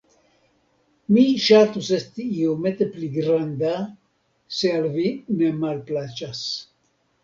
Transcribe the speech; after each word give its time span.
mi 1.17 1.25
ŝatus 1.47 1.91
esti 1.99 2.25
iomete 2.39 2.89
pli 2.97 3.13
granda, 3.19 3.77
se 4.59 4.77
al 4.83 4.93
vi 4.99 5.09
ne 5.41 5.57
malplaĉas. 5.65 6.47